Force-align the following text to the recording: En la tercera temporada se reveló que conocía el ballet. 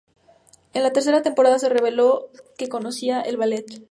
En 0.73 0.81
la 0.81 0.93
tercera 0.93 1.21
temporada 1.21 1.59
se 1.59 1.69
reveló 1.69 2.31
que 2.57 2.69
conocía 2.69 3.21
el 3.21 3.37
ballet. 3.37 3.87